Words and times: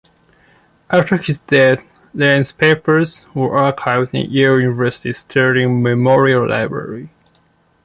After 0.89 1.17
his 1.17 1.37
death, 1.37 1.85
Lane's 2.15 2.51
papers 2.51 3.27
were 3.35 3.49
archived 3.51 4.15
in 4.15 4.31
Yale 4.31 4.59
University's 4.59 5.19
Sterling 5.19 5.83
Memorial 5.83 6.49
Library. 6.49 7.11